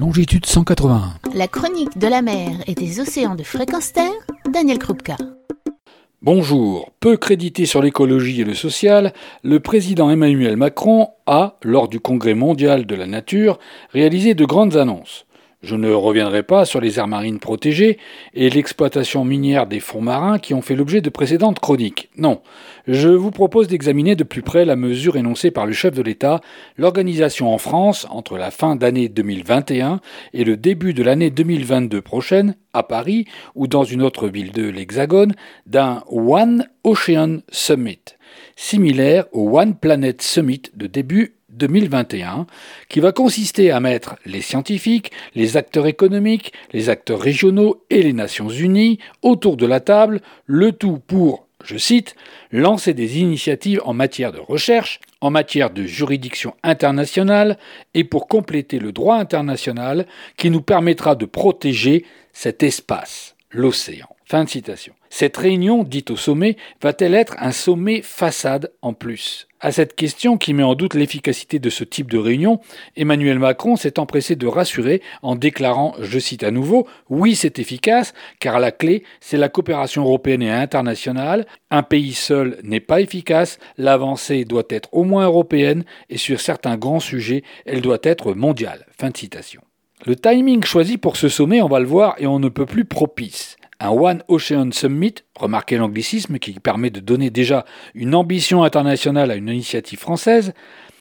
longitude 0.00 0.46
181. 0.46 1.12
La 1.34 1.46
chronique 1.46 1.98
de 1.98 2.08
la 2.08 2.22
mer 2.22 2.52
et 2.66 2.74
des 2.74 3.00
océans 3.00 3.34
de 3.34 3.42
fréquence 3.42 3.92
terre, 3.92 4.10
Daniel 4.50 4.78
Krupka. 4.78 5.18
Bonjour. 6.22 6.90
Peu 7.00 7.18
crédité 7.18 7.66
sur 7.66 7.82
l'écologie 7.82 8.40
et 8.40 8.44
le 8.44 8.54
social, 8.54 9.12
le 9.42 9.60
président 9.60 10.08
Emmanuel 10.08 10.56
Macron 10.56 11.08
a, 11.26 11.58
lors 11.62 11.86
du 11.86 12.00
Congrès 12.00 12.32
mondial 12.32 12.86
de 12.86 12.94
la 12.94 13.06
nature, 13.06 13.58
réalisé 13.92 14.32
de 14.32 14.46
grandes 14.46 14.78
annonces. 14.78 15.26
Je 15.62 15.76
ne 15.76 15.90
reviendrai 15.92 16.42
pas 16.42 16.64
sur 16.64 16.80
les 16.80 16.98
aires 16.98 17.06
marines 17.06 17.38
protégées 17.38 17.98
et 18.32 18.48
l'exploitation 18.48 19.26
minière 19.26 19.66
des 19.66 19.80
fonds 19.80 20.00
marins 20.00 20.38
qui 20.38 20.54
ont 20.54 20.62
fait 20.62 20.74
l'objet 20.74 21.02
de 21.02 21.10
précédentes 21.10 21.60
chroniques. 21.60 22.08
Non, 22.16 22.40
je 22.88 23.10
vous 23.10 23.30
propose 23.30 23.68
d'examiner 23.68 24.16
de 24.16 24.24
plus 24.24 24.40
près 24.40 24.64
la 24.64 24.74
mesure 24.74 25.18
énoncée 25.18 25.50
par 25.50 25.66
le 25.66 25.72
chef 25.72 25.94
de 25.94 26.00
l'État, 26.00 26.40
l'organisation 26.78 27.52
en 27.52 27.58
France, 27.58 28.06
entre 28.08 28.38
la 28.38 28.50
fin 28.50 28.74
d'année 28.74 29.10
2021 29.10 30.00
et 30.32 30.44
le 30.44 30.56
début 30.56 30.94
de 30.94 31.02
l'année 31.02 31.28
2022 31.28 32.00
prochaine, 32.00 32.56
à 32.72 32.82
Paris 32.82 33.26
ou 33.54 33.66
dans 33.66 33.84
une 33.84 34.00
autre 34.00 34.28
ville 34.28 34.52
de 34.52 34.66
l'Hexagone, 34.66 35.34
d'un 35.66 36.02
One 36.08 36.68
Ocean 36.84 37.40
Summit, 37.50 38.00
similaire 38.56 39.26
au 39.32 39.58
One 39.58 39.74
Planet 39.74 40.22
Summit 40.22 40.62
de 40.74 40.86
début 40.86 41.34
2021, 41.52 42.46
qui 42.88 43.00
va 43.00 43.12
consister 43.12 43.70
à 43.70 43.80
mettre 43.80 44.16
les 44.24 44.40
scientifiques, 44.40 45.12
les 45.34 45.56
acteurs 45.56 45.86
économiques, 45.86 46.52
les 46.72 46.88
acteurs 46.88 47.20
régionaux 47.20 47.84
et 47.90 48.02
les 48.02 48.12
Nations 48.12 48.48
Unies 48.48 48.98
autour 49.22 49.56
de 49.56 49.66
la 49.66 49.80
table, 49.80 50.20
le 50.46 50.72
tout 50.72 50.98
pour, 51.06 51.46
je 51.64 51.76
cite, 51.76 52.14
lancer 52.52 52.94
des 52.94 53.18
initiatives 53.18 53.80
en 53.84 53.92
matière 53.92 54.32
de 54.32 54.40
recherche, 54.40 55.00
en 55.20 55.30
matière 55.30 55.70
de 55.70 55.84
juridiction 55.84 56.54
internationale 56.62 57.58
et 57.94 58.04
pour 58.04 58.28
compléter 58.28 58.78
le 58.78 58.92
droit 58.92 59.16
international 59.16 60.06
qui 60.36 60.50
nous 60.50 60.62
permettra 60.62 61.14
de 61.14 61.26
protéger 61.26 62.04
cet 62.32 62.62
espace, 62.62 63.34
l'océan. 63.50 64.08
Fin 64.30 64.44
de 64.44 64.48
citation. 64.48 64.92
Cette 65.08 65.36
réunion, 65.36 65.82
dite 65.82 66.12
au 66.12 66.16
sommet, 66.16 66.56
va-t-elle 66.80 67.16
être 67.16 67.34
un 67.40 67.50
sommet 67.50 68.00
façade 68.00 68.70
en 68.80 68.92
plus? 68.92 69.48
À 69.58 69.72
cette 69.72 69.96
question 69.96 70.38
qui 70.38 70.54
met 70.54 70.62
en 70.62 70.76
doute 70.76 70.94
l'efficacité 70.94 71.58
de 71.58 71.68
ce 71.68 71.82
type 71.82 72.08
de 72.08 72.16
réunion, 72.16 72.60
Emmanuel 72.94 73.40
Macron 73.40 73.74
s'est 73.74 73.98
empressé 73.98 74.36
de 74.36 74.46
rassurer 74.46 75.02
en 75.22 75.34
déclarant, 75.34 75.96
je 75.98 76.20
cite 76.20 76.44
à 76.44 76.52
nouveau, 76.52 76.86
Oui, 77.08 77.34
c'est 77.34 77.58
efficace, 77.58 78.14
car 78.38 78.60
la 78.60 78.70
clé, 78.70 79.02
c'est 79.18 79.36
la 79.36 79.48
coopération 79.48 80.04
européenne 80.04 80.42
et 80.42 80.50
internationale. 80.52 81.44
Un 81.72 81.82
pays 81.82 82.14
seul 82.14 82.60
n'est 82.62 82.78
pas 82.78 83.00
efficace, 83.00 83.58
l'avancée 83.78 84.44
doit 84.44 84.62
être 84.70 84.90
au 84.92 85.02
moins 85.02 85.24
européenne, 85.24 85.82
et 86.08 86.18
sur 86.18 86.40
certains 86.40 86.76
grands 86.76 87.00
sujets, 87.00 87.42
elle 87.66 87.80
doit 87.80 87.98
être 88.04 88.34
mondiale. 88.34 88.86
Fin 88.96 89.10
de 89.10 89.16
citation. 89.16 89.62
Le 90.06 90.14
timing 90.14 90.62
choisi 90.62 90.98
pour 90.98 91.16
ce 91.16 91.28
sommet, 91.28 91.60
on 91.62 91.68
va 91.68 91.80
le 91.80 91.86
voir, 91.86 92.14
et 92.18 92.28
on 92.28 92.38
ne 92.38 92.48
peut 92.48 92.64
plus 92.64 92.84
propice 92.84 93.56
un 93.80 93.90
One 93.90 94.22
Ocean 94.28 94.70
Summit, 94.72 95.14
remarquez 95.34 95.78
l'anglicisme 95.78 96.38
qui 96.38 96.52
permet 96.60 96.90
de 96.90 97.00
donner 97.00 97.30
déjà 97.30 97.64
une 97.94 98.14
ambition 98.14 98.62
internationale 98.62 99.30
à 99.30 99.36
une 99.36 99.48
initiative 99.48 99.98
française, 99.98 100.52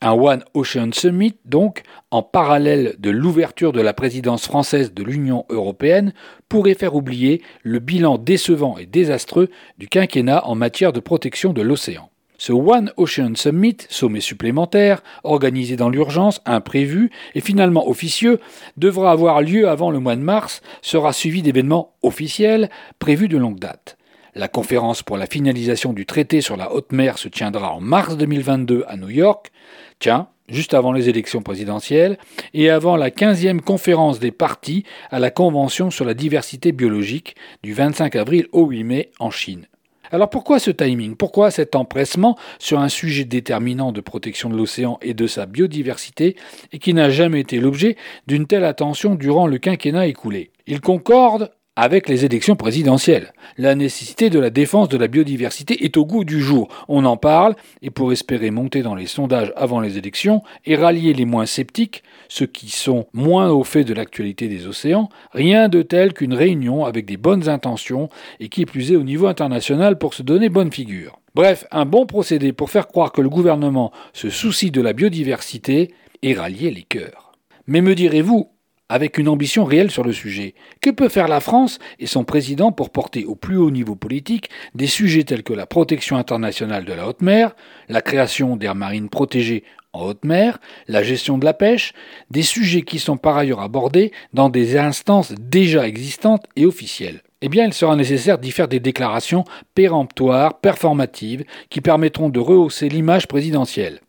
un 0.00 0.12
One 0.12 0.44
Ocean 0.54 0.90
Summit, 0.92 1.34
donc, 1.44 1.82
en 2.12 2.22
parallèle 2.22 2.94
de 3.00 3.10
l'ouverture 3.10 3.72
de 3.72 3.80
la 3.80 3.92
présidence 3.92 4.46
française 4.46 4.94
de 4.94 5.02
l'Union 5.02 5.44
européenne, 5.48 6.12
pourrait 6.48 6.74
faire 6.74 6.94
oublier 6.94 7.42
le 7.64 7.80
bilan 7.80 8.16
décevant 8.16 8.78
et 8.78 8.86
désastreux 8.86 9.50
du 9.78 9.88
quinquennat 9.88 10.46
en 10.46 10.54
matière 10.54 10.92
de 10.92 11.00
protection 11.00 11.52
de 11.52 11.62
l'océan. 11.62 12.10
Ce 12.40 12.52
One 12.52 12.92
Ocean 12.96 13.34
Summit, 13.34 13.78
sommet 13.90 14.20
supplémentaire, 14.20 15.02
organisé 15.24 15.74
dans 15.74 15.88
l'urgence, 15.88 16.40
imprévu 16.46 17.10
et 17.34 17.40
finalement 17.40 17.88
officieux, 17.88 18.38
devra 18.76 19.10
avoir 19.10 19.42
lieu 19.42 19.68
avant 19.68 19.90
le 19.90 19.98
mois 19.98 20.14
de 20.14 20.22
mars, 20.22 20.62
sera 20.80 21.12
suivi 21.12 21.42
d'événements 21.42 21.94
officiels 22.02 22.70
prévus 23.00 23.26
de 23.26 23.36
longue 23.36 23.58
date. 23.58 23.96
La 24.36 24.46
conférence 24.46 25.02
pour 25.02 25.16
la 25.16 25.26
finalisation 25.26 25.92
du 25.92 26.06
traité 26.06 26.40
sur 26.40 26.56
la 26.56 26.72
haute 26.72 26.92
mer 26.92 27.18
se 27.18 27.26
tiendra 27.26 27.72
en 27.72 27.80
mars 27.80 28.16
2022 28.16 28.84
à 28.86 28.96
New 28.96 29.10
York, 29.10 29.50
tiens, 29.98 30.28
juste 30.48 30.74
avant 30.74 30.92
les 30.92 31.08
élections 31.08 31.42
présidentielles, 31.42 32.18
et 32.54 32.70
avant 32.70 32.94
la 32.94 33.10
15e 33.10 33.60
conférence 33.60 34.20
des 34.20 34.30
partis 34.30 34.84
à 35.10 35.18
la 35.18 35.32
Convention 35.32 35.90
sur 35.90 36.04
la 36.04 36.14
diversité 36.14 36.70
biologique 36.70 37.34
du 37.64 37.74
25 37.74 38.14
avril 38.14 38.46
au 38.52 38.66
8 38.66 38.84
mai 38.84 39.10
en 39.18 39.30
Chine. 39.30 39.66
Alors 40.10 40.30
pourquoi 40.30 40.58
ce 40.58 40.70
timing? 40.70 41.16
Pourquoi 41.16 41.50
cet 41.50 41.76
empressement 41.76 42.36
sur 42.58 42.78
un 42.78 42.88
sujet 42.88 43.24
déterminant 43.24 43.92
de 43.92 44.00
protection 44.00 44.48
de 44.48 44.56
l'océan 44.56 44.98
et 45.02 45.14
de 45.14 45.26
sa 45.26 45.46
biodiversité 45.46 46.36
et 46.72 46.78
qui 46.78 46.94
n'a 46.94 47.10
jamais 47.10 47.40
été 47.40 47.60
l'objet 47.60 47.96
d'une 48.26 48.46
telle 48.46 48.64
attention 48.64 49.14
durant 49.14 49.46
le 49.46 49.58
quinquennat 49.58 50.06
écoulé? 50.06 50.50
Il 50.66 50.80
concorde 50.80 51.50
avec 51.78 52.08
les 52.08 52.24
élections 52.24 52.56
présidentielles. 52.56 53.32
La 53.56 53.76
nécessité 53.76 54.30
de 54.30 54.40
la 54.40 54.50
défense 54.50 54.88
de 54.88 54.96
la 54.96 55.06
biodiversité 55.06 55.84
est 55.84 55.96
au 55.96 56.04
goût 56.04 56.24
du 56.24 56.40
jour. 56.40 56.66
On 56.88 57.04
en 57.04 57.16
parle, 57.16 57.54
et 57.82 57.90
pour 57.90 58.10
espérer 58.10 58.50
monter 58.50 58.82
dans 58.82 58.96
les 58.96 59.06
sondages 59.06 59.52
avant 59.54 59.78
les 59.78 59.96
élections 59.96 60.42
et 60.66 60.74
rallier 60.74 61.14
les 61.14 61.24
moins 61.24 61.46
sceptiques, 61.46 62.02
ceux 62.26 62.46
qui 62.46 62.68
sont 62.70 63.06
moins 63.12 63.50
au 63.50 63.62
fait 63.62 63.84
de 63.84 63.94
l'actualité 63.94 64.48
des 64.48 64.66
océans, 64.66 65.08
rien 65.30 65.68
de 65.68 65.82
tel 65.82 66.14
qu'une 66.14 66.34
réunion 66.34 66.84
avec 66.84 67.06
des 67.06 67.16
bonnes 67.16 67.48
intentions 67.48 68.08
et 68.40 68.48
qui 68.48 68.66
plus 68.66 68.90
est 68.90 68.96
au 68.96 69.04
niveau 69.04 69.28
international 69.28 69.98
pour 69.98 70.14
se 70.14 70.24
donner 70.24 70.48
bonne 70.48 70.72
figure. 70.72 71.20
Bref, 71.36 71.64
un 71.70 71.84
bon 71.84 72.06
procédé 72.06 72.52
pour 72.52 72.70
faire 72.70 72.88
croire 72.88 73.12
que 73.12 73.20
le 73.20 73.28
gouvernement 73.28 73.92
se 74.12 74.30
soucie 74.30 74.72
de 74.72 74.82
la 74.82 74.94
biodiversité 74.94 75.94
et 76.22 76.34
rallier 76.34 76.72
les 76.72 76.82
cœurs. 76.82 77.34
Mais 77.68 77.82
me 77.82 77.94
direz-vous, 77.94 78.48
avec 78.88 79.18
une 79.18 79.28
ambition 79.28 79.64
réelle 79.64 79.90
sur 79.90 80.04
le 80.04 80.12
sujet. 80.12 80.54
Que 80.80 80.90
peut 80.90 81.08
faire 81.08 81.28
la 81.28 81.40
France 81.40 81.78
et 81.98 82.06
son 82.06 82.24
président 82.24 82.72
pour 82.72 82.90
porter 82.90 83.24
au 83.24 83.34
plus 83.34 83.56
haut 83.56 83.70
niveau 83.70 83.96
politique 83.96 84.50
des 84.74 84.86
sujets 84.86 85.24
tels 85.24 85.42
que 85.42 85.52
la 85.52 85.66
protection 85.66 86.16
internationale 86.16 86.84
de 86.84 86.92
la 86.92 87.08
haute 87.08 87.22
mer, 87.22 87.54
la 87.88 88.02
création 88.02 88.56
d'aires 88.56 88.74
marines 88.74 89.08
protégées 89.08 89.64
en 89.92 90.06
haute 90.06 90.24
mer, 90.24 90.58
la 90.86 91.02
gestion 91.02 91.38
de 91.38 91.44
la 91.44 91.54
pêche, 91.54 91.92
des 92.30 92.42
sujets 92.42 92.82
qui 92.82 92.98
sont 92.98 93.16
par 93.16 93.36
ailleurs 93.36 93.60
abordés 93.60 94.12
dans 94.32 94.48
des 94.48 94.76
instances 94.76 95.32
déjà 95.38 95.86
existantes 95.86 96.44
et 96.56 96.66
officielles 96.66 97.22
eh 97.40 97.48
bien, 97.48 97.64
il 97.66 97.72
sera 97.72 97.94
nécessaire 97.94 98.38
d'y 98.38 98.50
faire 98.50 98.68
des 98.68 98.80
déclarations 98.80 99.44
péremptoires, 99.74 100.58
performatives, 100.58 101.44
qui 101.70 101.80
permettront 101.80 102.30
de 102.30 102.40
rehausser 102.40 102.88
l'image 102.88 103.28
présidentielle. 103.28 104.00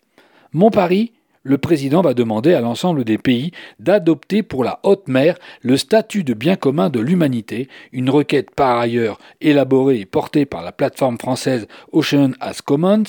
Mon 0.52 0.72
pari, 0.72 1.14
le 1.44 1.58
président 1.58 2.02
va 2.02 2.14
demander 2.14 2.54
à 2.54 2.62
l'ensemble 2.62 3.04
des 3.04 3.18
pays 3.18 3.52
d'adopter 3.80 4.44
pour 4.44 4.64
la 4.64 4.80
haute 4.84 5.08
mer 5.08 5.38
le 5.62 5.78
statut 5.78 6.24
de 6.24 6.34
bien 6.34 6.56
commun 6.56 6.90
de 6.90 7.00
l'humanité, 7.00 7.70
une 7.92 8.10
requête 8.10 8.52
par 8.52 8.78
ailleurs 8.78 9.20
élaborée 9.42 10.00
et 10.00 10.06
portée 10.06 10.46
par 10.46 10.62
la 10.62 10.72
plateforme 10.72 11.18
française 11.18 11.68
Ocean 11.92 12.32
as 12.40 12.62
Commons, 12.62 13.04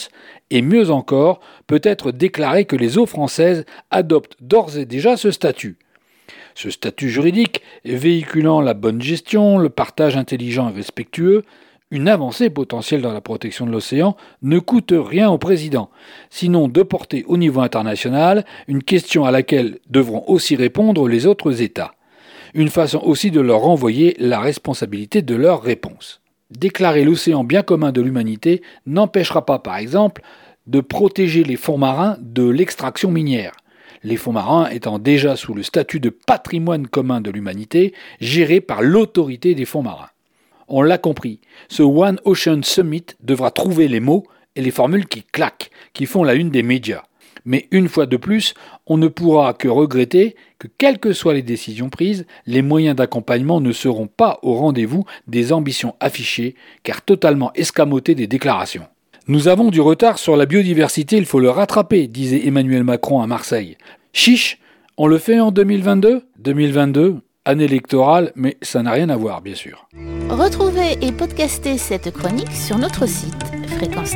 et 0.50 0.62
mieux 0.62 0.90
encore, 0.90 1.40
peut-être 1.66 2.12
déclarer 2.12 2.64
que 2.64 2.76
les 2.76 2.98
eaux 2.98 3.06
françaises 3.06 3.64
adoptent 3.90 4.36
d'ores 4.40 4.76
et 4.76 4.84
déjà 4.84 5.16
ce 5.16 5.30
statut. 5.30 5.76
Ce 6.54 6.70
statut 6.70 7.08
juridique, 7.08 7.62
véhiculant 7.84 8.60
la 8.60 8.74
bonne 8.74 9.00
gestion, 9.00 9.58
le 9.58 9.70
partage 9.70 10.16
intelligent 10.16 10.68
et 10.70 10.74
respectueux, 10.74 11.44
une 11.90 12.08
avancée 12.08 12.50
potentielle 12.50 13.02
dans 13.02 13.12
la 13.12 13.20
protection 13.20 13.66
de 13.66 13.72
l'océan 13.72 14.16
ne 14.42 14.58
coûte 14.58 14.92
rien 14.96 15.28
au 15.30 15.38
président, 15.38 15.90
sinon 16.30 16.68
de 16.68 16.82
porter 16.82 17.24
au 17.26 17.36
niveau 17.36 17.60
international 17.60 18.44
une 18.68 18.82
question 18.82 19.24
à 19.24 19.30
laquelle 19.30 19.78
devront 19.88 20.24
aussi 20.28 20.54
répondre 20.54 21.08
les 21.08 21.26
autres 21.26 21.62
États. 21.62 21.92
Une 22.54 22.68
façon 22.68 23.00
aussi 23.04 23.30
de 23.30 23.40
leur 23.40 23.60
renvoyer 23.60 24.16
la 24.18 24.40
responsabilité 24.40 25.22
de 25.22 25.34
leur 25.34 25.62
réponse. 25.62 26.20
Déclarer 26.50 27.04
l'océan 27.04 27.44
bien 27.44 27.62
commun 27.62 27.92
de 27.92 28.00
l'humanité 28.00 28.62
n'empêchera 28.86 29.46
pas, 29.46 29.58
par 29.58 29.76
exemple, 29.76 30.22
de 30.66 30.80
protéger 30.80 31.44
les 31.44 31.56
fonds 31.56 31.78
marins 31.78 32.16
de 32.20 32.48
l'extraction 32.48 33.10
minière 33.10 33.52
les 34.02 34.16
fonds 34.16 34.32
marins 34.32 34.70
étant 34.70 34.98
déjà 34.98 35.36
sous 35.36 35.52
le 35.52 35.62
statut 35.62 36.00
de 36.00 36.08
patrimoine 36.08 36.86
commun 36.86 37.20
de 37.20 37.30
l'humanité, 37.30 37.92
géré 38.18 38.62
par 38.62 38.80
l'autorité 38.80 39.54
des 39.54 39.66
fonds 39.66 39.82
marins. 39.82 40.08
On 40.72 40.82
l'a 40.82 40.98
compris, 40.98 41.40
ce 41.68 41.82
One 41.82 42.20
Ocean 42.24 42.60
Summit 42.62 43.06
devra 43.20 43.50
trouver 43.50 43.88
les 43.88 43.98
mots 43.98 44.24
et 44.54 44.62
les 44.62 44.70
formules 44.70 45.08
qui 45.08 45.24
claquent, 45.24 45.70
qui 45.94 46.06
font 46.06 46.22
la 46.22 46.34
une 46.34 46.50
des 46.50 46.62
médias. 46.62 47.02
Mais 47.44 47.66
une 47.72 47.88
fois 47.88 48.06
de 48.06 48.16
plus, 48.16 48.54
on 48.86 48.96
ne 48.96 49.08
pourra 49.08 49.52
que 49.52 49.66
regretter 49.66 50.36
que, 50.60 50.68
quelles 50.78 51.00
que 51.00 51.12
soient 51.12 51.34
les 51.34 51.42
décisions 51.42 51.90
prises, 51.90 52.24
les 52.46 52.62
moyens 52.62 52.94
d'accompagnement 52.94 53.60
ne 53.60 53.72
seront 53.72 54.06
pas 54.06 54.38
au 54.42 54.54
rendez-vous 54.54 55.04
des 55.26 55.52
ambitions 55.52 55.96
affichées, 55.98 56.54
car 56.84 57.02
totalement 57.02 57.52
escamotées 57.54 58.14
des 58.14 58.28
déclarations. 58.28 58.86
Nous 59.26 59.48
avons 59.48 59.70
du 59.70 59.80
retard 59.80 60.18
sur 60.20 60.36
la 60.36 60.46
biodiversité, 60.46 61.16
il 61.16 61.26
faut 61.26 61.40
le 61.40 61.50
rattraper, 61.50 62.06
disait 62.06 62.46
Emmanuel 62.46 62.84
Macron 62.84 63.20
à 63.20 63.26
Marseille. 63.26 63.76
Chiche, 64.12 64.58
on 64.96 65.08
le 65.08 65.18
fait 65.18 65.40
en 65.40 65.50
2022 65.50 66.22
2022 66.38 67.22
année 67.44 67.64
électorale, 67.64 68.32
mais 68.34 68.56
ça 68.62 68.82
n'a 68.82 68.92
rien 68.92 69.08
à 69.08 69.16
voir, 69.16 69.40
bien 69.40 69.54
sûr. 69.54 69.88
Retrouvez 70.28 70.98
et 71.00 71.12
podcastez 71.12 71.78
cette 71.78 72.10
chronique 72.12 72.52
sur 72.52 72.78
notre 72.78 73.06
site 73.06 73.34
fréquence 73.68 74.14